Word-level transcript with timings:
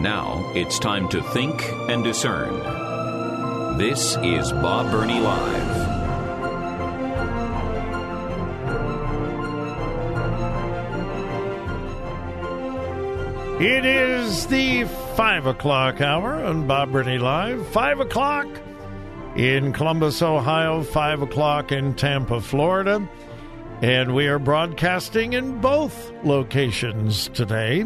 Now 0.00 0.50
it's 0.54 0.78
time 0.78 1.10
to 1.10 1.22
think 1.22 1.62
and 1.90 2.02
discern. 2.02 2.56
This 3.76 4.16
is 4.22 4.50
Bob 4.50 4.90
Burney 4.90 5.20
Live. 5.20 6.00
It 13.60 13.84
is 13.84 14.46
the 14.46 14.84
five 15.16 15.44
o'clock 15.44 16.00
hour 16.00 16.32
on 16.46 16.66
Bob 16.66 16.92
Burney 16.92 17.18
Live. 17.18 17.68
Five 17.68 18.00
o'clock 18.00 18.46
in 19.36 19.74
Columbus, 19.74 20.22
Ohio, 20.22 20.82
five 20.82 21.20
o'clock 21.20 21.72
in 21.72 21.92
Tampa, 21.92 22.40
Florida. 22.40 23.06
And 23.82 24.14
we 24.14 24.28
are 24.28 24.38
broadcasting 24.38 25.34
in 25.34 25.60
both 25.60 26.10
locations 26.24 27.28
today. 27.28 27.84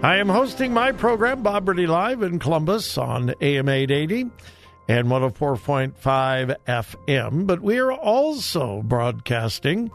I 0.00 0.18
am 0.18 0.28
hosting 0.28 0.72
my 0.72 0.92
program, 0.92 1.42
Bob 1.42 1.68
Live, 1.68 2.22
in 2.22 2.38
Columbus 2.38 2.96
on 2.96 3.34
AM 3.40 3.68
880 3.68 4.30
and 4.86 5.08
104.5 5.08 6.56
FM. 6.68 7.46
But 7.48 7.60
we 7.60 7.78
are 7.78 7.92
also 7.92 8.82
broadcasting 8.82 9.90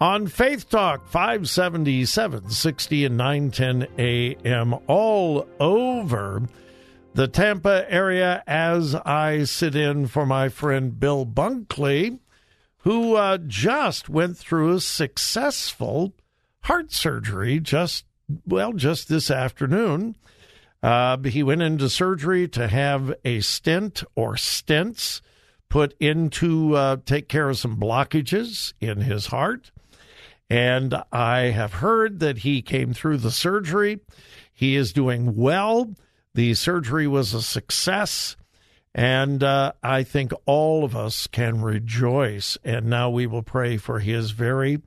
on 0.00 0.28
Faith 0.28 0.70
Talk 0.70 1.04
570, 1.08 2.04
760, 2.04 3.04
and 3.04 3.16
910 3.16 3.88
AM 3.98 4.74
all 4.86 5.48
over 5.58 6.42
the 7.14 7.26
Tampa 7.26 7.84
area 7.92 8.44
as 8.46 8.94
I 8.94 9.42
sit 9.44 9.74
in 9.74 10.06
for 10.06 10.24
my 10.26 10.48
friend 10.48 10.98
Bill 10.98 11.26
Bunkley, 11.26 12.20
who 12.78 13.16
uh, 13.16 13.38
just 13.38 14.08
went 14.08 14.36
through 14.36 14.74
a 14.74 14.80
successful 14.80 16.14
heart 16.62 16.92
surgery 16.92 17.58
just, 17.58 18.04
well, 18.46 18.72
just 18.72 19.08
this 19.08 19.30
afternoon. 19.30 20.16
Uh, 20.82 21.18
he 21.18 21.42
went 21.42 21.62
into 21.62 21.90
surgery 21.90 22.48
to 22.48 22.66
have 22.68 23.14
a 23.24 23.40
stent 23.40 24.02
or 24.14 24.34
stents 24.34 25.20
put 25.68 25.94
in 26.00 26.30
to 26.30 26.74
uh, 26.74 26.96
take 27.04 27.28
care 27.28 27.48
of 27.48 27.58
some 27.58 27.76
blockages 27.76 28.72
in 28.80 29.02
his 29.02 29.26
heart. 29.26 29.70
And 30.48 30.94
I 31.12 31.50
have 31.50 31.74
heard 31.74 32.18
that 32.20 32.38
he 32.38 32.60
came 32.60 32.92
through 32.92 33.18
the 33.18 33.30
surgery. 33.30 34.00
He 34.52 34.74
is 34.74 34.92
doing 34.92 35.36
well. 35.36 35.94
The 36.34 36.54
surgery 36.54 37.06
was 37.06 37.34
a 37.34 37.42
success. 37.42 38.36
And 38.92 39.44
uh, 39.44 39.72
I 39.82 40.02
think 40.02 40.32
all 40.46 40.84
of 40.84 40.96
us 40.96 41.28
can 41.28 41.62
rejoice. 41.62 42.58
And 42.64 42.86
now 42.86 43.10
we 43.10 43.28
will 43.28 43.44
pray 43.44 43.76
for 43.76 44.00
his 44.00 44.32
very 44.32 44.80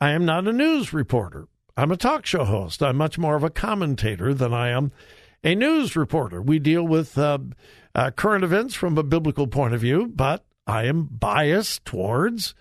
I 0.00 0.10
am 0.10 0.24
not 0.24 0.48
a 0.48 0.52
news 0.52 0.92
reporter. 0.92 1.48
I'm 1.76 1.92
a 1.92 1.96
talk 1.96 2.26
show 2.26 2.44
host. 2.44 2.82
I'm 2.82 2.96
much 2.96 3.18
more 3.18 3.36
of 3.36 3.44
a 3.44 3.50
commentator 3.50 4.34
than 4.34 4.52
I 4.52 4.68
am 4.68 4.92
a 5.42 5.54
news 5.54 5.96
reporter. 5.96 6.42
We 6.42 6.58
deal 6.58 6.86
with 6.86 7.16
uh, 7.16 7.38
uh, 7.94 8.10
current 8.10 8.44
events 8.44 8.74
from 8.74 8.98
a 8.98 9.02
biblical 9.02 9.46
point 9.46 9.74
of 9.74 9.80
view, 9.80 10.10
but 10.14 10.44
I 10.66 10.84
am 10.84 11.04
biased 11.04 11.84
towards 11.84 12.54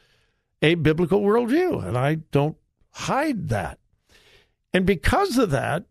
a 0.61 0.75
biblical 0.75 1.21
worldview, 1.21 1.85
and 1.85 1.97
I 1.97 2.15
don't 2.31 2.57
hide 2.91 3.49
that. 3.49 3.79
And 4.73 4.85
because 4.85 5.38
of 5.38 5.51
that, 5.51 5.85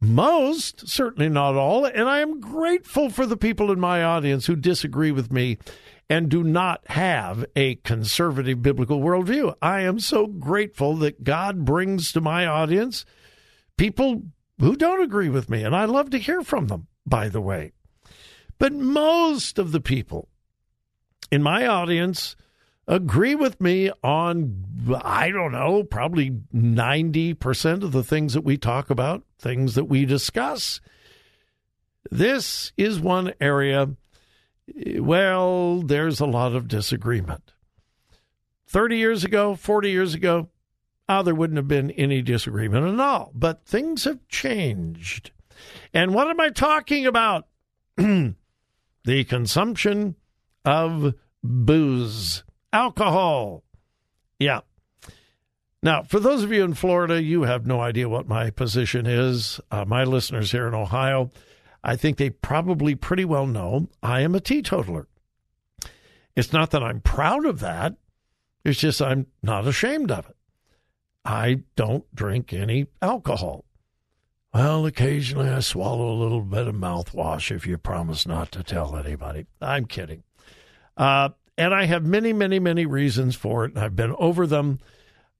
most, 0.00 0.88
certainly 0.88 1.28
not 1.28 1.54
all, 1.54 1.84
and 1.84 2.08
I 2.08 2.20
am 2.20 2.40
grateful 2.40 3.10
for 3.10 3.26
the 3.26 3.36
people 3.36 3.72
in 3.72 3.80
my 3.80 4.02
audience 4.02 4.46
who 4.46 4.56
disagree 4.56 5.10
with 5.10 5.32
me 5.32 5.58
and 6.08 6.28
do 6.28 6.44
not 6.44 6.82
have 6.88 7.44
a 7.56 7.76
conservative 7.76 8.62
biblical 8.62 9.00
worldview. 9.00 9.54
I 9.60 9.80
am 9.80 9.98
so 9.98 10.26
grateful 10.26 10.96
that 10.96 11.24
God 11.24 11.64
brings 11.64 12.12
to 12.12 12.20
my 12.20 12.46
audience 12.46 13.04
people 13.76 14.22
who 14.58 14.76
don't 14.76 15.02
agree 15.02 15.28
with 15.28 15.50
me, 15.50 15.62
and 15.62 15.74
I 15.74 15.84
love 15.84 16.10
to 16.10 16.18
hear 16.18 16.42
from 16.42 16.68
them, 16.68 16.86
by 17.04 17.28
the 17.28 17.40
way. 17.40 17.72
But 18.58 18.72
most 18.72 19.58
of 19.58 19.72
the 19.72 19.80
people 19.80 20.28
in 21.30 21.42
my 21.42 21.66
audience 21.66 22.36
agree 22.88 23.34
with 23.34 23.60
me 23.60 23.90
on, 24.02 24.64
I 25.02 25.30
don't 25.30 25.52
know, 25.52 25.82
probably 25.82 26.30
90% 26.54 27.82
of 27.82 27.92
the 27.92 28.04
things 28.04 28.34
that 28.34 28.44
we 28.44 28.56
talk 28.56 28.90
about, 28.90 29.24
things 29.38 29.74
that 29.74 29.86
we 29.86 30.04
discuss. 30.06 30.80
This 32.10 32.72
is 32.76 33.00
one 33.00 33.34
area 33.40 33.90
well, 34.74 35.82
there's 35.82 36.20
a 36.20 36.26
lot 36.26 36.54
of 36.54 36.68
disagreement. 36.68 37.52
30 38.68 38.96
years 38.96 39.24
ago, 39.24 39.54
40 39.54 39.90
years 39.90 40.14
ago, 40.14 40.48
oh, 41.08 41.22
there 41.22 41.34
wouldn't 41.34 41.56
have 41.56 41.68
been 41.68 41.90
any 41.92 42.22
disagreement 42.22 42.86
at 42.86 43.00
all. 43.00 43.32
But 43.34 43.64
things 43.64 44.04
have 44.04 44.26
changed. 44.28 45.30
And 45.94 46.14
what 46.14 46.28
am 46.28 46.40
I 46.40 46.50
talking 46.50 47.06
about? 47.06 47.46
the 47.96 48.34
consumption 49.28 50.16
of 50.64 51.14
booze, 51.42 52.44
alcohol. 52.72 53.62
Yeah. 54.38 54.60
Now, 55.82 56.02
for 56.02 56.18
those 56.18 56.42
of 56.42 56.52
you 56.52 56.64
in 56.64 56.74
Florida, 56.74 57.22
you 57.22 57.42
have 57.42 57.66
no 57.66 57.80
idea 57.80 58.08
what 58.08 58.26
my 58.26 58.50
position 58.50 59.06
is. 59.06 59.60
Uh, 59.70 59.84
my 59.84 60.04
listeners 60.04 60.50
here 60.50 60.66
in 60.66 60.74
Ohio, 60.74 61.30
I 61.86 61.94
think 61.94 62.16
they 62.16 62.30
probably 62.30 62.96
pretty 62.96 63.24
well 63.24 63.46
know 63.46 63.88
I 64.02 64.22
am 64.22 64.34
a 64.34 64.40
teetotaler. 64.40 65.06
It's 66.34 66.52
not 66.52 66.72
that 66.72 66.82
I'm 66.82 67.00
proud 67.00 67.46
of 67.46 67.60
that, 67.60 67.94
it's 68.64 68.80
just 68.80 69.00
I'm 69.00 69.28
not 69.40 69.68
ashamed 69.68 70.10
of 70.10 70.28
it. 70.28 70.36
I 71.24 71.60
don't 71.76 72.04
drink 72.12 72.52
any 72.52 72.88
alcohol. 73.00 73.64
Well, 74.52 74.84
occasionally 74.84 75.48
I 75.48 75.60
swallow 75.60 76.10
a 76.10 76.20
little 76.20 76.40
bit 76.40 76.66
of 76.66 76.74
mouthwash 76.74 77.54
if 77.54 77.68
you 77.68 77.78
promise 77.78 78.26
not 78.26 78.50
to 78.52 78.64
tell 78.64 78.96
anybody. 78.96 79.46
I'm 79.60 79.86
kidding. 79.86 80.24
Uh, 80.96 81.30
and 81.56 81.72
I 81.72 81.84
have 81.84 82.04
many, 82.04 82.32
many, 82.32 82.58
many 82.58 82.84
reasons 82.84 83.36
for 83.36 83.64
it. 83.64 83.76
I've 83.76 83.94
been 83.94 84.14
over 84.18 84.44
them. 84.44 84.80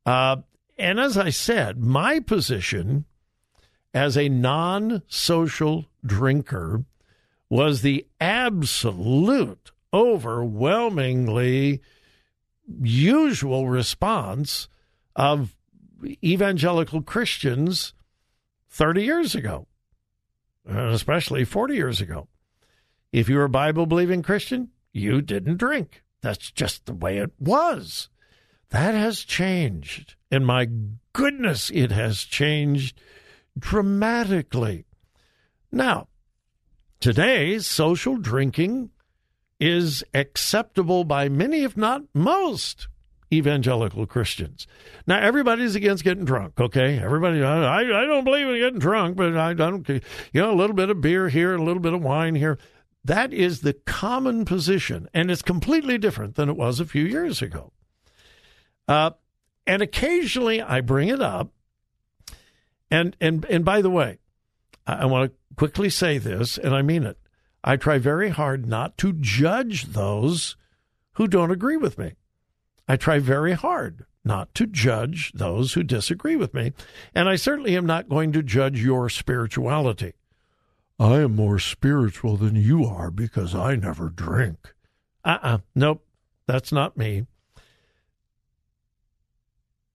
Uh, 0.05 0.37
and 0.79 1.01
as 1.01 1.19
I 1.19 1.31
said, 1.31 1.83
my 1.83 2.21
position 2.21 3.05
as 3.93 4.17
a 4.17 4.29
non 4.29 5.03
social 5.09 5.87
drinker 6.07 6.85
was 7.49 7.83
the 7.83 8.07
absolute, 8.21 9.71
overwhelmingly 9.93 11.81
usual 12.83 13.69
response 13.69 14.69
of 15.15 15.57
evangelical 16.23 17.03
Christians 17.03 17.95
30 18.71 19.03
years 19.03 19.35
ago, 19.35 19.67
especially 20.69 21.45
40 21.45 21.75
years 21.75 22.01
ago. 22.01 22.29
If 23.13 23.29
you 23.29 23.37
were 23.37 23.45
a 23.45 23.49
Bible 23.49 23.87
believing 23.87 24.23
Christian, 24.23 24.71
you 24.93 25.23
didn't 25.23 25.59
drink. 25.59 26.03
That's 26.21 26.51
just 26.51 26.87
the 26.87 26.95
way 26.95 27.19
it 27.19 27.33
was. 27.39 28.09
That 28.71 28.95
has 28.95 29.21
changed. 29.21 30.17
And 30.31 30.45
my 30.45 30.69
goodness, 31.13 31.71
it 31.71 31.93
has 31.93 32.25
changed 32.25 33.01
dramatically. 33.59 34.85
Now, 35.73 36.09
today, 37.01 37.59
social 37.59 38.17
drinking 38.17 38.91
is 39.59 40.05
acceptable 40.15 41.05
by 41.05 41.29
many, 41.29 41.63
if 41.63 41.77
not 41.77 42.03
most, 42.15 42.89
evangelical 43.33 44.07
Christians. 44.07 44.67
Now, 45.07 45.19
everybody's 45.21 45.75
against 45.75 46.05
getting 46.05 46.25
drunk, 46.25 46.61
okay? 46.61 46.99
Everybody, 46.99 47.43
I, 47.43 47.81
I 47.81 48.07
don't 48.07 48.25
believe 48.25 48.47
in 48.49 48.59
getting 48.59 48.79
drunk, 48.79 49.17
but 49.17 49.37
I 49.37 49.55
don't, 49.55 49.89
you 49.89 50.01
know, 50.35 50.53
a 50.53 50.55
little 50.55 50.77
bit 50.77 50.91
of 50.91 51.01
beer 51.01 51.29
here, 51.29 51.55
a 51.55 51.63
little 51.63 51.83
bit 51.83 51.95
of 51.95 52.03
wine 52.03 52.35
here. 52.35 52.59
That 53.05 53.33
is 53.33 53.61
the 53.61 53.73
common 53.73 54.45
position, 54.45 55.09
and 55.15 55.31
it's 55.31 55.43
completely 55.43 55.97
different 55.97 56.35
than 56.35 56.49
it 56.49 56.57
was 56.57 56.81
a 56.81 56.85
few 56.85 57.05
years 57.05 57.41
ago. 57.41 57.73
Uh, 58.89 59.11
and 59.67 59.83
occasionally 59.83 60.61
I 60.63 60.81
bring 60.81 61.09
it 61.09 61.21
up. 61.21 61.51
And, 62.91 63.17
and, 63.21 63.45
and 63.47 63.65
by 63.65 63.83
the 63.83 63.91
way, 63.91 64.19
I, 64.87 64.95
I 64.95 65.05
want 65.07 65.31
to 65.31 65.55
quickly 65.57 65.91
say 65.91 66.19
this, 66.19 66.59
and 66.59 66.75
I 66.75 66.83
mean 66.83 67.05
it. 67.05 67.19
I 67.65 67.77
try 67.77 67.99
very 67.99 68.31
hard 68.31 68.67
not 68.67 68.97
to 68.99 69.13
judge 69.13 69.87
those 69.87 70.57
who 71.15 71.27
don't 71.27 71.51
agree 71.51 71.77
with 71.77 71.99
me. 71.99 72.13
I 72.89 72.97
try 72.97 73.19
very 73.19 73.53
hard 73.53 74.07
not 74.25 74.55
to 74.57 74.67
judge 74.67 75.33
those 75.33 75.73
who 75.73 75.83
disagree 75.83 76.37
with 76.37 76.53
me. 76.53 76.73
And 77.15 77.29
I 77.29 77.37
certainly 77.37 77.77
am 77.77 77.87
not 77.87 78.09
going 78.09 78.33
to 78.33 78.43
judge 78.43 78.83
your 78.83 79.09
spirituality. 79.09 80.15
I 80.99 81.21
am 81.21 81.37
more 81.37 81.59
spiritual 81.59 82.37
than 82.37 82.57
you 82.57 82.85
are 82.85 83.11
because 83.11 83.55
I 83.55 83.77
never 83.77 84.09
drink. 84.09 84.75
Uh 85.25 85.39
uh-uh. 85.43 85.55
uh 85.55 85.59
Nope. 85.75 86.03
That's 86.47 86.73
not 86.73 86.97
me. 86.97 87.27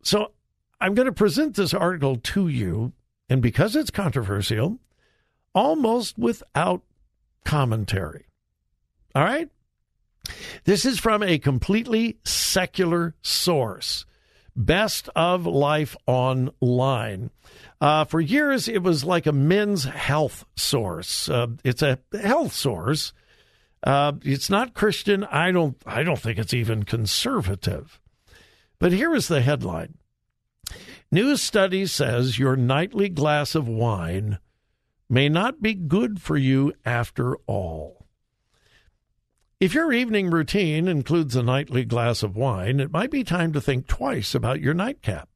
So 0.03 0.31
I'm 0.79 0.93
going 0.93 1.05
to 1.05 1.11
present 1.11 1.55
this 1.55 1.73
article 1.73 2.17
to 2.17 2.47
you, 2.47 2.93
and 3.31 3.41
because 3.41 3.77
it's 3.77 3.91
controversial, 3.91 4.77
almost 5.55 6.19
without 6.19 6.81
commentary. 7.45 8.25
All 9.15 9.23
right? 9.23 9.47
This 10.65 10.83
is 10.83 10.99
from 10.99 11.23
a 11.23 11.39
completely 11.39 12.17
secular 12.25 13.15
source. 13.21 14.05
Best 14.53 15.07
of 15.15 15.45
Life 15.45 15.95
Online. 16.07 17.29
Uh, 17.79 18.03
for 18.03 18.19
years, 18.19 18.67
it 18.67 18.83
was 18.83 19.05
like 19.05 19.25
a 19.25 19.31
men's 19.31 19.85
health 19.85 20.43
source. 20.57 21.29
Uh, 21.29 21.47
it's 21.63 21.81
a 21.81 21.99
health 22.21 22.51
source. 22.51 23.13
Uh, 23.81 24.11
it's 24.23 24.49
not 24.49 24.73
Christian. 24.73 25.23
I 25.23 25.51
don't. 25.51 25.77
I 25.85 26.03
don't 26.03 26.19
think 26.19 26.37
it's 26.37 26.53
even 26.53 26.83
conservative. 26.83 27.97
But 28.77 28.91
here 28.91 29.15
is 29.15 29.29
the 29.29 29.39
headline: 29.39 29.95
New 31.13 31.35
study 31.35 31.85
says 31.85 32.39
your 32.39 32.55
nightly 32.55 33.09
glass 33.09 33.53
of 33.53 33.67
wine 33.67 34.39
may 35.09 35.27
not 35.27 35.61
be 35.61 35.73
good 35.73 36.21
for 36.21 36.37
you 36.37 36.71
after 36.85 37.35
all. 37.47 38.05
If 39.59 39.73
your 39.73 39.91
evening 39.91 40.29
routine 40.29 40.87
includes 40.87 41.35
a 41.35 41.43
nightly 41.43 41.83
glass 41.83 42.23
of 42.23 42.37
wine, 42.37 42.79
it 42.79 42.93
might 42.93 43.11
be 43.11 43.25
time 43.25 43.51
to 43.51 43.59
think 43.59 43.87
twice 43.87 44.33
about 44.33 44.61
your 44.61 44.73
nightcap. 44.73 45.27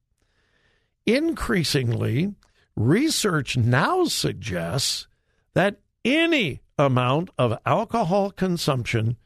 Increasingly, 1.06 2.34
research 2.78 3.58
now 3.58 4.06
suggests 4.06 5.08
that 5.56 5.82
any 6.06 6.62
amount 6.80 7.32
of 7.38 7.60
alcohol 7.66 8.32
consumption 8.32 9.18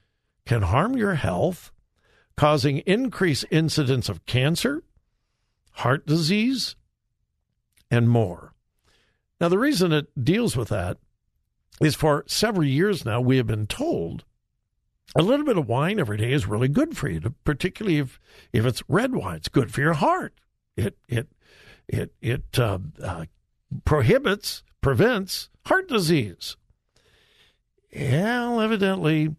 can 0.47 0.63
harm 0.63 0.97
your 0.97 1.13
health, 1.13 1.71
causing 2.35 2.79
increased 2.79 3.45
incidence 3.51 4.09
of 4.09 4.25
cancer, 4.25 4.83
heart 5.79 6.05
disease, 6.05 6.75
and 7.89 8.09
more. 8.09 8.53
Now, 9.39 9.49
the 9.49 9.57
reason 9.57 9.91
it 9.91 10.07
deals 10.21 10.55
with 10.57 10.69
that 10.69 10.97
is 11.81 11.95
for 11.95 12.25
several 12.27 12.67
years 12.67 13.05
now, 13.05 13.21
we 13.21 13.37
have 13.37 13.47
been 13.47 13.67
told 13.67 14.25
a 15.15 15.23
little 15.23 15.45
bit 15.45 15.57
of 15.57 15.67
wine 15.67 15.99
every 15.99 16.17
day 16.17 16.31
is 16.33 16.45
really 16.45 16.67
good 16.67 16.95
for 16.95 17.09
you, 17.09 17.21
particularly 17.43 17.97
if 17.97 18.19
if 18.53 18.65
it's 18.65 18.83
red 18.87 19.15
wine. 19.15 19.37
It's 19.37 19.47
good 19.47 19.71
for 19.71 19.81
your 19.81 19.93
heart. 19.93 20.33
It 20.75 20.97
it 21.07 21.29
it 21.87 22.13
it 22.21 22.59
uh, 22.59 22.79
uh, 23.01 23.25
prohibits 23.85 24.63
prevents 24.81 25.49
heart 25.65 25.87
disease. 25.87 26.57
Well, 27.95 28.61
evidently, 28.61 29.35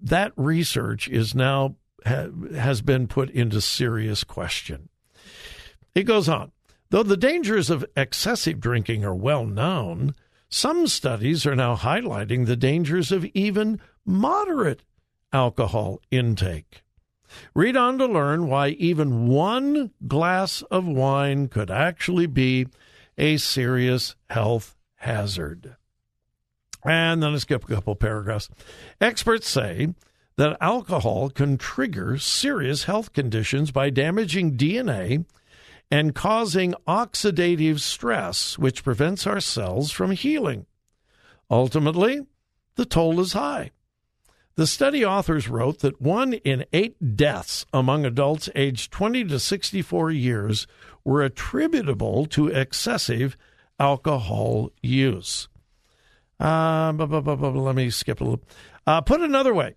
that 0.00 0.32
research 0.36 1.08
is 1.08 1.34
now 1.34 1.76
ha, 2.04 2.26
has 2.54 2.82
been 2.82 3.06
put 3.06 3.30
into 3.30 3.60
serious 3.60 4.24
question. 4.24 4.88
It 5.94 6.04
goes 6.04 6.28
on. 6.28 6.52
Though 6.90 7.02
the 7.02 7.16
dangers 7.16 7.70
of 7.70 7.84
excessive 7.96 8.60
drinking 8.60 9.04
are 9.04 9.14
well 9.14 9.46
known, 9.46 10.14
some 10.48 10.86
studies 10.86 11.46
are 11.46 11.56
now 11.56 11.74
highlighting 11.74 12.46
the 12.46 12.56
dangers 12.56 13.10
of 13.10 13.24
even 13.32 13.80
moderate 14.04 14.82
alcohol 15.32 16.00
intake. 16.10 16.82
Read 17.54 17.76
on 17.76 17.96
to 17.98 18.06
learn 18.06 18.46
why 18.46 18.68
even 18.68 19.26
one 19.26 19.90
glass 20.06 20.60
of 20.70 20.86
wine 20.86 21.48
could 21.48 21.70
actually 21.70 22.26
be 22.26 22.66
a 23.16 23.38
serious 23.38 24.14
health 24.28 24.76
hazard. 24.96 25.76
And 26.84 27.22
then 27.22 27.34
I 27.34 27.38
skip 27.38 27.64
a 27.64 27.74
couple 27.74 27.94
paragraphs. 27.94 28.48
Experts 29.00 29.48
say 29.48 29.94
that 30.36 30.56
alcohol 30.60 31.30
can 31.30 31.56
trigger 31.56 32.18
serious 32.18 32.84
health 32.84 33.12
conditions 33.12 33.70
by 33.70 33.90
damaging 33.90 34.56
DNA 34.56 35.24
and 35.92 36.14
causing 36.14 36.74
oxidative 36.88 37.78
stress, 37.78 38.58
which 38.58 38.82
prevents 38.82 39.26
our 39.26 39.40
cells 39.40 39.92
from 39.92 40.12
healing. 40.12 40.64
Ultimately, 41.50 42.22
the 42.76 42.86
toll 42.86 43.20
is 43.20 43.34
high. 43.34 43.72
The 44.54 44.66
study 44.66 45.04
authors 45.04 45.48
wrote 45.48 45.80
that 45.80 46.00
one 46.00 46.32
in 46.32 46.64
eight 46.72 47.14
deaths 47.14 47.66
among 47.74 48.06
adults 48.06 48.48
aged 48.54 48.90
20 48.90 49.24
to 49.24 49.38
64 49.38 50.10
years 50.10 50.66
were 51.04 51.22
attributable 51.22 52.24
to 52.26 52.48
excessive 52.48 53.36
alcohol 53.78 54.70
use. 54.80 55.48
Uh, 56.40 56.92
let 56.96 57.76
me 57.76 57.90
skip 57.90 58.22
a 58.22 58.24
little. 58.24 58.44
Uh, 58.86 59.02
put 59.02 59.20
another 59.20 59.52
way, 59.52 59.74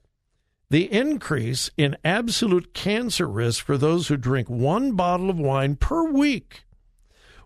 the 0.76 0.92
increase 0.92 1.72
in 1.78 1.96
absolute 2.04 2.74
cancer 2.74 3.30
risk 3.30 3.64
for 3.64 3.78
those 3.78 4.10
who 4.10 4.18
drink 4.18 4.50
one 4.50 4.92
bottle 4.92 5.30
of 5.30 5.40
wine 5.40 5.78
per 5.78 6.12
week 6.12 6.66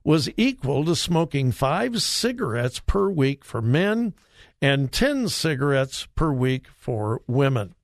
was 0.04 0.32
equal 0.36 0.84
to 0.84 0.96
smoking 0.96 1.52
five 1.52 2.02
cigarettes 2.02 2.80
per 2.80 3.08
week 3.08 3.46
for 3.46 3.62
men 3.62 4.16
and 4.64 4.92
10 4.92 5.30
cigarettes 5.30 6.08
per 6.16 6.32
week 6.32 6.66
for 6.76 7.22
women. 7.28 7.76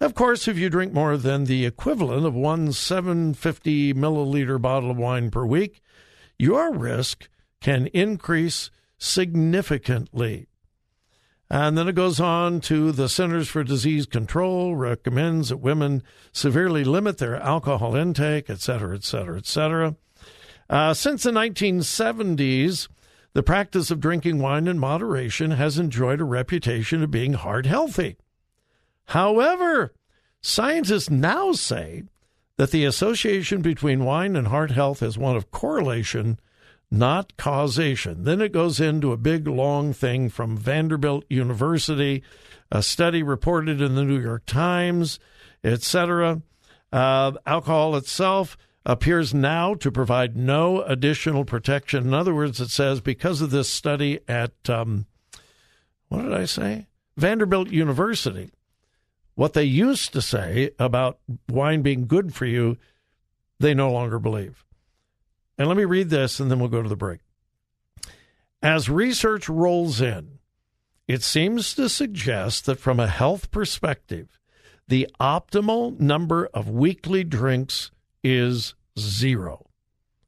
Of 0.00 0.14
course, 0.14 0.48
if 0.48 0.56
you 0.56 0.70
drink 0.70 0.94
more 0.94 1.18
than 1.18 1.44
the 1.44 1.66
equivalent 1.66 2.24
of 2.24 2.32
one 2.32 2.72
750 2.72 3.92
milliliter 3.92 4.58
bottle 4.58 4.92
of 4.92 4.96
wine 4.96 5.30
per 5.30 5.44
week, 5.44 5.82
your 6.38 6.72
risk 6.72 7.28
can 7.60 7.88
increase 7.88 8.70
significantly. 8.96 10.46
And 11.50 11.76
then 11.76 11.88
it 11.88 11.96
goes 11.96 12.20
on 12.20 12.60
to 12.62 12.92
the 12.92 13.08
Centers 13.08 13.48
for 13.48 13.64
Disease 13.64 14.06
Control 14.06 14.76
recommends 14.76 15.48
that 15.48 15.56
women 15.56 16.04
severely 16.32 16.84
limit 16.84 17.18
their 17.18 17.36
alcohol 17.36 17.96
intake, 17.96 18.48
et 18.48 18.60
cetera, 18.60 18.94
et 18.94 19.02
cetera, 19.02 19.36
et 19.36 19.46
cetera. 19.46 19.96
Uh, 20.68 20.94
since 20.94 21.24
the 21.24 21.32
1970s, 21.32 22.86
the 23.32 23.42
practice 23.42 23.90
of 23.90 23.98
drinking 23.98 24.38
wine 24.38 24.68
in 24.68 24.78
moderation 24.78 25.50
has 25.52 25.76
enjoyed 25.76 26.20
a 26.20 26.24
reputation 26.24 27.02
of 27.02 27.10
being 27.10 27.32
heart 27.32 27.66
healthy. 27.66 28.16
However, 29.06 29.92
scientists 30.40 31.10
now 31.10 31.50
say 31.50 32.04
that 32.58 32.70
the 32.70 32.84
association 32.84 33.60
between 33.60 34.04
wine 34.04 34.36
and 34.36 34.46
heart 34.46 34.70
health 34.70 35.02
is 35.02 35.18
one 35.18 35.34
of 35.34 35.50
correlation, 35.50 36.38
not 36.90 37.36
causation. 37.36 38.24
Then 38.24 38.40
it 38.40 38.52
goes 38.52 38.80
into 38.80 39.12
a 39.12 39.16
big 39.16 39.46
long 39.46 39.92
thing 39.92 40.28
from 40.28 40.56
Vanderbilt 40.56 41.24
University, 41.28 42.22
a 42.70 42.82
study 42.82 43.22
reported 43.22 43.80
in 43.80 43.94
the 43.94 44.04
New 44.04 44.20
York 44.20 44.44
Times, 44.46 45.20
etc. 45.62 46.42
Uh, 46.92 47.32
alcohol 47.46 47.96
itself 47.96 48.56
appears 48.84 49.32
now 49.32 49.74
to 49.74 49.92
provide 49.92 50.36
no 50.36 50.82
additional 50.82 51.44
protection. 51.44 52.06
In 52.06 52.14
other 52.14 52.34
words, 52.34 52.60
it 52.60 52.70
says 52.70 53.00
because 53.00 53.40
of 53.40 53.50
this 53.50 53.68
study 53.68 54.20
at, 54.26 54.52
um, 54.68 55.06
what 56.08 56.22
did 56.22 56.32
I 56.32 56.46
say? 56.46 56.86
Vanderbilt 57.16 57.68
University, 57.70 58.50
what 59.34 59.52
they 59.52 59.64
used 59.64 60.12
to 60.12 60.22
say 60.22 60.70
about 60.78 61.18
wine 61.48 61.82
being 61.82 62.06
good 62.06 62.34
for 62.34 62.46
you, 62.46 62.78
they 63.58 63.74
no 63.74 63.92
longer 63.92 64.18
believe. 64.18 64.64
And 65.60 65.68
let 65.68 65.76
me 65.76 65.84
read 65.84 66.08
this 66.08 66.40
and 66.40 66.50
then 66.50 66.58
we'll 66.58 66.70
go 66.70 66.82
to 66.82 66.88
the 66.88 66.96
break. 66.96 67.20
As 68.62 68.88
research 68.88 69.46
rolls 69.46 70.00
in, 70.00 70.38
it 71.06 71.22
seems 71.22 71.74
to 71.74 71.90
suggest 71.90 72.64
that 72.64 72.80
from 72.80 72.98
a 72.98 73.06
health 73.06 73.50
perspective, 73.50 74.38
the 74.88 75.06
optimal 75.20 76.00
number 76.00 76.46
of 76.54 76.70
weekly 76.70 77.24
drinks 77.24 77.90
is 78.24 78.74
zero. 78.98 79.66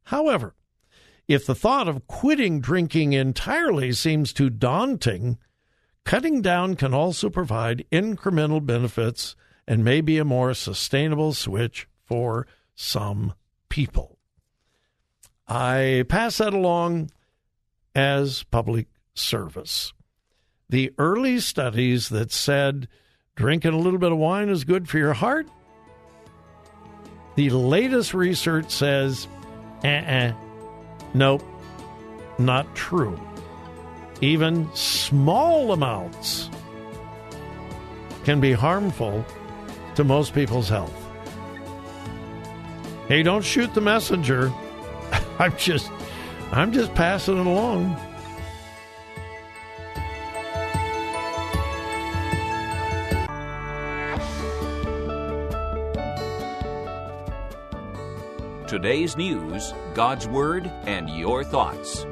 However, 0.04 0.54
if 1.26 1.46
the 1.46 1.54
thought 1.54 1.88
of 1.88 2.06
quitting 2.06 2.60
drinking 2.60 3.14
entirely 3.14 3.92
seems 3.92 4.34
too 4.34 4.50
daunting, 4.50 5.38
cutting 6.04 6.42
down 6.42 6.76
can 6.76 6.92
also 6.92 7.30
provide 7.30 7.86
incremental 7.90 8.64
benefits 8.64 9.34
and 9.66 9.82
may 9.82 10.02
be 10.02 10.18
a 10.18 10.26
more 10.26 10.52
sustainable 10.52 11.32
switch 11.32 11.88
for 12.04 12.46
some 12.74 13.32
people. 13.70 14.11
I 15.54 16.04
pass 16.08 16.38
that 16.38 16.54
along 16.54 17.10
as 17.94 18.42
public 18.44 18.86
service. 19.14 19.92
The 20.70 20.92
early 20.96 21.40
studies 21.40 22.08
that 22.08 22.32
said 22.32 22.88
drinking 23.36 23.74
a 23.74 23.78
little 23.78 23.98
bit 23.98 24.12
of 24.12 24.18
wine 24.18 24.48
is 24.48 24.64
good 24.64 24.88
for 24.88 24.96
your 24.98 25.12
heart 25.12 25.46
the 27.34 27.50
latest 27.50 28.12
research 28.12 28.70
says, 28.70 29.26
uh 29.84 29.88
uh 29.88 30.32
nope, 31.14 31.42
not 32.38 32.74
true. 32.74 33.18
Even 34.20 34.68
small 34.74 35.72
amounts 35.72 36.50
can 38.24 38.40
be 38.40 38.52
harmful 38.52 39.24
to 39.94 40.04
most 40.04 40.34
people's 40.34 40.68
health. 40.68 40.94
Hey, 43.08 43.22
don't 43.22 43.44
shoot 43.44 43.72
the 43.74 43.80
messenger. 43.80 44.52
I'm 45.38 45.56
just 45.56 45.90
I'm 46.50 46.72
just 46.72 46.94
passing 46.94 47.38
it 47.38 47.46
along. 47.46 47.96
Today's 58.66 59.16
news, 59.18 59.74
God's 59.92 60.26
Word, 60.26 60.66
and 60.86 61.10
your 61.10 61.44
thoughts. 61.44 62.06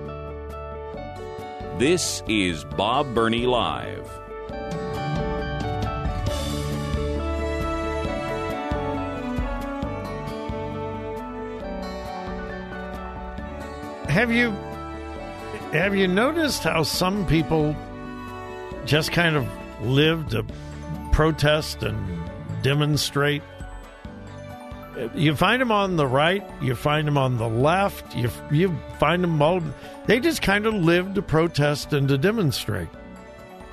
This 1.79 2.23
is 2.29 2.65
Bob 2.65 3.15
Burney 3.15 3.47
Live. 3.47 4.20
Have 14.11 14.33
you 14.33 14.51
have 15.73 15.95
you 15.95 16.09
noticed 16.09 16.65
how 16.65 16.83
some 16.83 17.27
people 17.27 17.77
just 18.85 19.13
kind 19.13 19.37
of 19.37 19.47
live 19.83 20.29
to 20.31 20.45
protest 21.13 21.83
and 21.83 21.97
demonstrate 22.63 23.43
you 25.15 25.35
find 25.35 25.63
them 25.63 25.73
on 25.73 25.97
the 25.97 26.07
right, 26.07 26.45
you 26.61 26.75
find 26.75 27.07
them 27.07 27.17
on 27.17 27.39
the 27.39 27.49
left, 27.49 28.15
you 28.17 28.31
you 28.51 28.77
find 28.99 29.23
them 29.23 29.41
all. 29.41 29.63
They 30.07 30.21
just 30.21 30.43
kind 30.43 30.67
of 30.67 30.75
live 30.75 31.15
to 31.15 31.23
protest 31.23 31.93
and 31.93 32.09
to 32.09 32.19
demonstrate. 32.19 32.89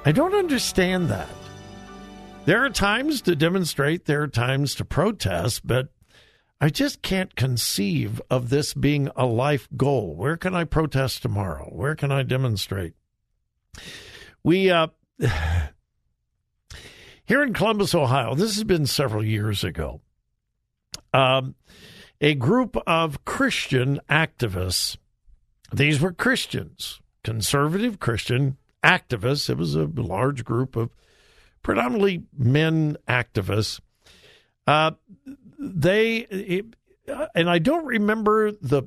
I 0.06 0.12
don't 0.12 0.36
understand 0.36 1.10
that. 1.10 1.30
There 2.46 2.64
are 2.64 2.70
times 2.70 3.22
to 3.24 3.36
demonstrate, 3.36 4.06
there 4.06 4.22
are 4.22 4.28
times 4.28 4.76
to 4.76 4.86
protest, 4.86 5.68
but 5.68 5.90
I 6.60 6.70
just 6.70 7.02
can't 7.02 7.36
conceive 7.36 8.22
of 8.30 8.50
this 8.50 8.74
being 8.74 9.10
a 9.16 9.26
life 9.26 9.68
goal. 9.78 10.16
Where 10.16 10.38
can 10.38 10.56
I 10.56 10.64
protest 10.64 11.22
tomorrow? 11.22 11.70
Where 11.72 11.96
can 11.96 12.12
I 12.12 12.24
demonstrate? 12.24 12.94
We 14.44 14.72
uh 14.72 14.88
here 17.26 17.44
in 17.44 17.54
Columbus, 17.54 17.94
Ohio, 17.94 18.34
this 18.36 18.56
has 18.56 18.64
been 18.64 18.88
several 18.88 19.24
years 19.24 19.64
ago 19.64 20.02
um, 21.14 21.56
a 22.22 22.36
group 22.36 22.78
of 22.88 23.24
Christian 23.26 24.00
activists. 24.10 24.98
These 25.74 26.00
were 26.00 26.14
Christians, 26.14 27.02
conservative 27.24 28.00
Christian 28.00 28.58
activists. 28.84 29.50
It 29.50 29.58
was 29.58 29.76
a 29.76 29.86
large 29.86 30.46
group 30.46 30.76
of 30.76 30.90
predominantly 31.62 32.24
men 32.38 32.98
activists. 33.08 33.80
Uh, 34.68 34.92
they, 35.58 36.18
it, 36.18 36.66
and 37.34 37.50
I 37.50 37.58
don't 37.60 37.86
remember 37.86 38.52
the 38.52 38.84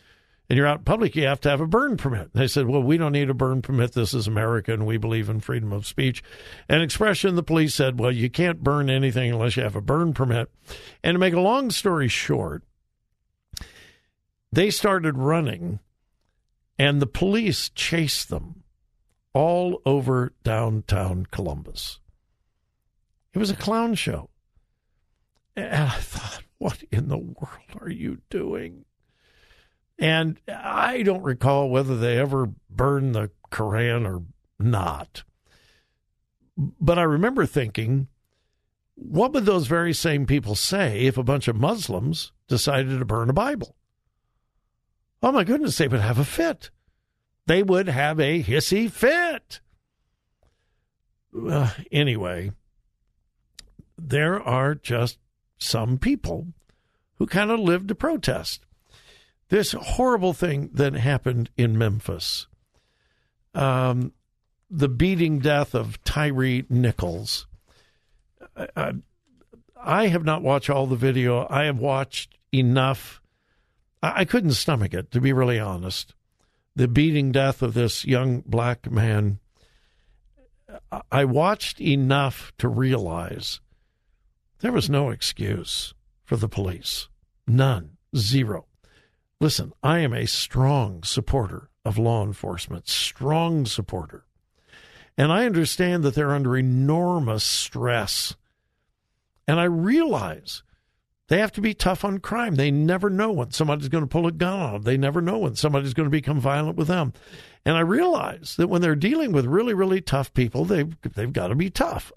and 0.48 0.56
you're 0.56 0.66
out 0.66 0.78
in 0.78 0.84
public, 0.84 1.16
you 1.16 1.26
have 1.26 1.40
to 1.40 1.50
have 1.50 1.60
a 1.60 1.66
burn 1.66 1.96
permit. 1.96 2.32
They 2.32 2.46
said, 2.46 2.66
well, 2.66 2.82
we 2.82 2.98
don't 2.98 3.12
need 3.12 3.30
a 3.30 3.34
burn 3.34 3.62
permit. 3.62 3.92
This 3.92 4.14
is 4.14 4.28
America, 4.28 4.72
and 4.72 4.86
we 4.86 4.96
believe 4.96 5.28
in 5.28 5.40
freedom 5.40 5.72
of 5.72 5.86
speech 5.86 6.22
and 6.68 6.82
expression. 6.82 7.34
The 7.34 7.42
police 7.42 7.74
said, 7.74 7.98
well, 7.98 8.12
you 8.12 8.30
can't 8.30 8.62
burn 8.62 8.88
anything 8.88 9.32
unless 9.32 9.56
you 9.56 9.64
have 9.64 9.74
a 9.76 9.80
burn 9.80 10.14
permit. 10.14 10.48
And 11.02 11.16
to 11.16 11.18
make 11.18 11.34
a 11.34 11.40
long 11.40 11.70
story 11.70 12.06
short, 12.06 12.62
they 14.56 14.70
started 14.70 15.18
running, 15.18 15.80
and 16.78 17.00
the 17.00 17.06
police 17.06 17.68
chased 17.68 18.30
them 18.30 18.62
all 19.34 19.82
over 19.84 20.32
downtown 20.44 21.26
Columbus. 21.30 22.00
It 23.34 23.38
was 23.38 23.50
a 23.50 23.56
clown 23.56 23.94
show. 23.96 24.30
And 25.54 25.74
I 25.74 25.98
thought, 25.98 26.42
what 26.56 26.82
in 26.90 27.08
the 27.08 27.18
world 27.18 27.82
are 27.82 27.90
you 27.90 28.22
doing? 28.30 28.86
And 29.98 30.40
I 30.48 31.02
don't 31.02 31.22
recall 31.22 31.68
whether 31.68 31.98
they 31.98 32.18
ever 32.18 32.50
burned 32.70 33.14
the 33.14 33.30
Koran 33.50 34.06
or 34.06 34.22
not. 34.58 35.22
But 36.56 36.98
I 36.98 37.02
remember 37.02 37.44
thinking, 37.44 38.08
what 38.94 39.34
would 39.34 39.44
those 39.44 39.66
very 39.66 39.92
same 39.92 40.24
people 40.24 40.54
say 40.54 41.00
if 41.00 41.18
a 41.18 41.22
bunch 41.22 41.46
of 41.46 41.56
Muslims 41.56 42.32
decided 42.48 42.98
to 42.98 43.04
burn 43.04 43.28
a 43.28 43.34
Bible? 43.34 43.76
Oh 45.22 45.32
my 45.32 45.44
goodness, 45.44 45.78
they 45.78 45.88
would 45.88 46.00
have 46.00 46.18
a 46.18 46.24
fit. 46.24 46.70
They 47.46 47.62
would 47.62 47.88
have 47.88 48.20
a 48.20 48.42
hissy 48.42 48.90
fit. 48.90 49.60
Uh, 51.48 51.70
anyway, 51.92 52.52
there 53.98 54.40
are 54.42 54.74
just 54.74 55.18
some 55.58 55.98
people 55.98 56.48
who 57.18 57.26
kind 57.26 57.50
of 57.50 57.60
live 57.60 57.86
to 57.86 57.94
protest. 57.94 58.64
This 59.48 59.72
horrible 59.72 60.32
thing 60.32 60.70
that 60.72 60.94
happened 60.94 61.50
in 61.56 61.78
Memphis, 61.78 62.46
um, 63.54 64.12
the 64.68 64.88
beating 64.88 65.38
death 65.38 65.74
of 65.74 66.02
Tyre 66.02 66.62
Nichols. 66.68 67.46
I, 68.76 68.94
I, 69.80 70.08
have 70.08 70.24
not 70.24 70.42
watched 70.42 70.68
all 70.68 70.86
the 70.86 70.96
video. 70.96 71.46
I 71.48 71.64
have 71.64 71.78
watched 71.78 72.36
enough. 72.52 73.20
I, 74.02 74.24
couldn't 74.24 74.52
stomach 74.52 74.94
it, 74.94 75.10
to 75.12 75.20
be 75.20 75.32
really 75.32 75.58
honest. 75.58 76.14
The 76.74 76.88
beating 76.88 77.32
death 77.32 77.62
of 77.62 77.74
this 77.74 78.04
young 78.04 78.42
black 78.46 78.90
man. 78.90 79.38
I 81.10 81.24
watched 81.24 81.80
enough 81.80 82.52
to 82.58 82.68
realize 82.68 83.60
there 84.60 84.72
was 84.72 84.90
no 84.90 85.10
excuse 85.10 85.94
for 86.24 86.36
the 86.36 86.48
police. 86.48 87.08
None. 87.46 87.96
Zero. 88.16 88.66
Listen, 89.40 89.72
I 89.82 89.98
am 90.00 90.12
a 90.12 90.26
strong 90.26 91.02
supporter 91.02 91.70
of 91.84 91.98
law 91.98 92.24
enforcement, 92.24 92.88
strong 92.88 93.66
supporter. 93.66 94.24
And 95.18 95.32
I 95.32 95.46
understand 95.46 96.02
that 96.02 96.14
they're 96.14 96.34
under 96.34 96.56
enormous 96.56 97.44
stress. 97.44 98.34
And 99.46 99.60
I 99.60 99.64
realize 99.64 100.62
they 101.28 101.38
have 101.38 101.52
to 101.52 101.60
be 101.60 101.74
tough 101.74 102.04
on 102.04 102.18
crime. 102.18 102.54
They 102.54 102.70
never 102.70 103.10
know 103.10 103.32
when 103.32 103.50
somebody's 103.50 103.88
going 103.88 104.04
to 104.04 104.08
pull 104.08 104.26
a 104.26 104.32
gun 104.32 104.60
on 104.60 104.72
them. 104.74 104.82
They 104.82 104.96
never 104.96 105.20
know 105.20 105.38
when 105.38 105.56
somebody's 105.56 105.94
going 105.94 106.06
to 106.06 106.10
become 106.10 106.40
violent 106.40 106.76
with 106.76 106.88
them. 106.88 107.12
And 107.64 107.76
I 107.76 107.80
realize 107.80 108.54
that 108.58 108.68
when 108.68 108.80
they're 108.80 108.94
dealing 108.94 109.32
with 109.32 109.44
really, 109.44 109.74
really 109.74 110.00
tough 110.00 110.32
people, 110.34 110.64
they've, 110.64 110.96
they've 111.14 111.32
got 111.32 111.48
to 111.48 111.56
be 111.56 111.68
tough. 111.68 112.12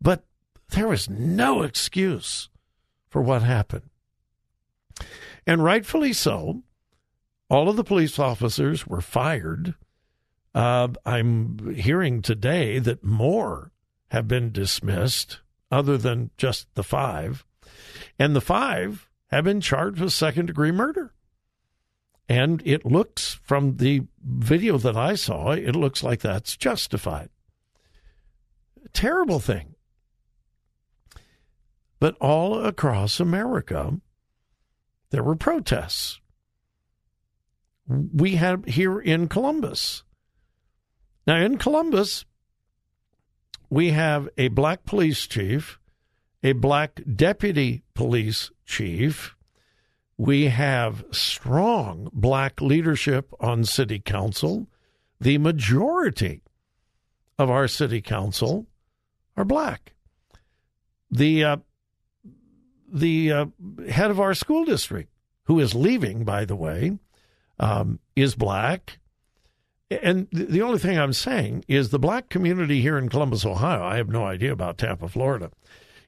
But 0.00 0.24
there 0.70 0.88
was 0.88 1.10
no 1.10 1.62
excuse 1.62 2.48
for 3.10 3.20
what 3.20 3.42
happened. 3.42 3.90
And 5.46 5.62
rightfully 5.62 6.12
so. 6.12 6.62
All 7.50 7.68
of 7.68 7.76
the 7.76 7.84
police 7.84 8.18
officers 8.18 8.86
were 8.86 9.02
fired. 9.02 9.74
Uh, 10.54 10.88
I'm 11.04 11.74
hearing 11.74 12.22
today 12.22 12.78
that 12.78 13.04
more 13.04 13.72
have 14.08 14.26
been 14.26 14.50
dismissed, 14.52 15.40
other 15.70 15.98
than 15.98 16.30
just 16.38 16.74
the 16.74 16.82
five. 16.82 17.44
And 18.18 18.34
the 18.34 18.40
five 18.40 19.08
have 19.28 19.44
been 19.44 19.60
charged 19.60 20.00
with 20.00 20.12
second 20.12 20.46
degree 20.46 20.72
murder. 20.72 21.12
And 22.28 22.62
it 22.64 22.86
looks, 22.86 23.34
from 23.42 23.76
the 23.76 24.02
video 24.22 24.78
that 24.78 24.96
I 24.96 25.14
saw, 25.14 25.50
it 25.50 25.76
looks 25.76 26.02
like 26.02 26.20
that's 26.20 26.56
justified. 26.56 27.28
Terrible 28.92 29.40
thing. 29.40 29.74
But 32.00 32.16
all 32.20 32.64
across 32.64 33.20
America, 33.20 34.00
there 35.10 35.22
were 35.22 35.36
protests. 35.36 36.20
We 37.88 38.36
had 38.36 38.66
here 38.66 38.98
in 38.98 39.28
Columbus. 39.28 40.02
Now, 41.26 41.36
in 41.36 41.58
Columbus, 41.58 42.24
we 43.68 43.90
have 43.90 44.28
a 44.38 44.48
black 44.48 44.84
police 44.84 45.26
chief, 45.26 45.78
a 46.44 46.52
black 46.52 47.00
deputy 47.16 47.82
police 47.94 48.50
chief. 48.66 49.34
We 50.16 50.44
have 50.44 51.04
strong 51.10 52.10
black 52.12 52.60
leadership 52.60 53.32
on 53.40 53.64
city 53.64 53.98
council. 53.98 54.68
The 55.20 55.38
majority 55.38 56.42
of 57.38 57.50
our 57.50 57.66
city 57.66 58.00
council 58.00 58.66
are 59.36 59.44
black. 59.44 59.94
The 61.10 61.44
uh, 61.44 61.56
the 62.92 63.32
uh, 63.32 63.46
head 63.88 64.10
of 64.10 64.20
our 64.20 64.34
school 64.34 64.64
district, 64.64 65.10
who 65.44 65.58
is 65.58 65.74
leaving, 65.74 66.24
by 66.24 66.44
the 66.44 66.54
way, 66.54 66.98
um, 67.58 67.98
is 68.14 68.36
black. 68.36 68.98
And 69.90 70.28
the 70.30 70.62
only 70.62 70.78
thing 70.78 70.98
I'm 70.98 71.12
saying 71.12 71.64
is 71.68 71.88
the 71.88 71.98
black 71.98 72.28
community 72.28 72.80
here 72.80 72.98
in 72.98 73.08
Columbus, 73.08 73.44
Ohio, 73.44 73.82
I 73.82 73.96
have 73.96 74.08
no 74.08 74.24
idea 74.24 74.52
about 74.52 74.78
Tampa, 74.78 75.08
Florida, 75.08 75.50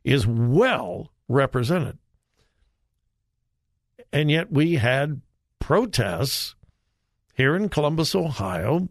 is 0.06 0.24
well 0.24 1.10
represented. 1.28 1.98
And 4.12 4.30
yet 4.30 4.52
we 4.52 4.76
had 4.76 5.20
protests 5.58 6.54
here 7.34 7.56
in 7.56 7.68
Columbus, 7.68 8.14
Ohio 8.14 8.88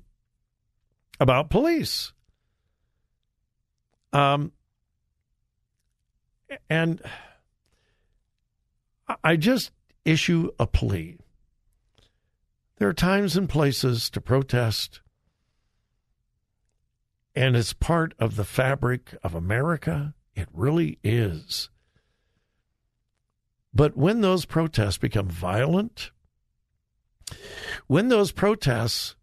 about 1.20 1.50
police. 1.50 2.12
Um, 4.12 4.52
and 6.70 7.02
I 9.24 9.38
just 9.38 9.72
issue 10.04 10.52
a 10.60 10.68
plea. 10.68 11.18
There 12.78 12.90
are 12.90 12.94
times 12.94 13.38
and 13.38 13.48
places 13.48 14.10
to 14.10 14.20
protest, 14.20 15.00
and 17.34 17.56
it's 17.56 17.72
part 17.72 18.14
of 18.20 18.36
the 18.36 18.44
fabric 18.44 19.16
of 19.24 19.34
America. 19.34 20.14
It 20.36 20.48
really 20.54 21.00
is. 21.04 21.70
But 23.74 23.98
when 23.98 24.22
those 24.22 24.46
protests 24.46 24.98
become 24.98 25.28
violent, 25.28 26.12
when 27.88 28.08
those 28.08 28.32
protests 28.32 29.16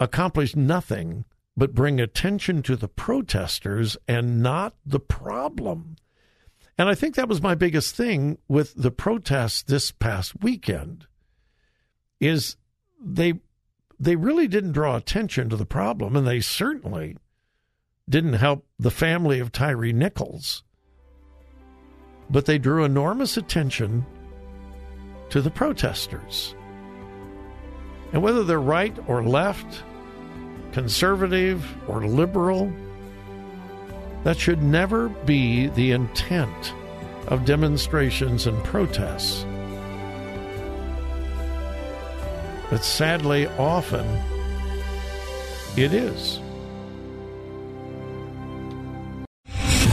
accomplish 0.00 0.56
nothing 0.56 1.24
but 1.56 1.74
bring 1.74 2.00
attention 2.00 2.62
to 2.62 2.76
the 2.76 2.88
protesters 2.88 3.96
and 4.08 4.42
not 4.42 4.74
the 4.84 5.00
problem, 5.00 5.96
and 6.78 6.88
I 6.88 6.94
think 6.94 7.14
that 7.14 7.28
was 7.28 7.42
my 7.42 7.54
biggest 7.54 7.94
thing 7.94 8.38
with 8.48 8.74
the 8.74 8.90
protests 8.90 9.62
this 9.62 9.90
past 9.92 10.42
weekend 10.42 11.06
is 12.18 12.56
they 13.00 13.34
they 14.00 14.16
really 14.16 14.48
didn't 14.48 14.72
draw 14.72 14.96
attention 14.96 15.48
to 15.48 15.56
the 15.56 15.66
problem 15.66 16.16
and 16.16 16.26
they 16.26 16.40
certainly 16.40 17.16
didn't 18.08 18.34
help 18.34 18.66
the 18.78 18.90
family 18.90 19.38
of 19.38 19.52
Tyre 19.52 19.92
Nichols. 19.92 20.62
But 22.28 22.46
they 22.46 22.58
drew 22.58 22.84
enormous 22.84 23.36
attention 23.36 24.04
to 25.30 25.40
the 25.40 25.50
protesters. 25.50 26.54
And 28.12 28.22
whether 28.22 28.44
they're 28.44 28.60
right 28.60 28.96
or 29.08 29.22
left, 29.22 29.82
conservative 30.72 31.64
or 31.88 32.06
liberal, 32.06 32.72
that 34.24 34.38
should 34.38 34.62
never 34.62 35.08
be 35.08 35.68
the 35.68 35.92
intent 35.92 36.74
of 37.28 37.44
demonstrations 37.44 38.46
and 38.46 38.62
protests. 38.64 39.46
But 42.68 42.84
sadly, 42.84 43.46
often 43.58 44.06
it 45.76 45.92
is. 45.94 46.41